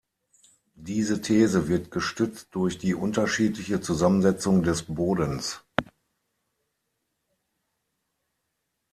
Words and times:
Diese 0.77 1.21
These 1.21 1.67
wird 1.67 1.91
gestützt 1.91 2.55
durch 2.55 2.79
die 2.79 2.95
unterschiedliche 2.95 3.81
Zusammensetzung 3.81 4.63
des 4.63 4.81
Bodens. 4.81 5.63